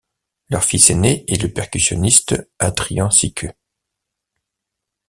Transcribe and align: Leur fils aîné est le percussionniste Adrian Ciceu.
Leur 0.49 0.63
fils 0.63 0.89
aîné 0.89 1.31
est 1.31 1.39
le 1.43 1.53
percussionniste 1.53 2.49
Adrian 2.57 3.11
Ciceu. 3.11 3.51